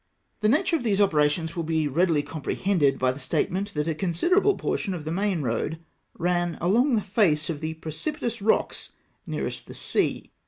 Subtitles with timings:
[0.39, 3.93] The nature of these operations will be readily com prehended by the statement that a
[3.93, 5.77] considerable portion of the main road
[6.17, 8.93] ran along the face of the precipitous rocks
[9.27, 10.31] nearest the sea.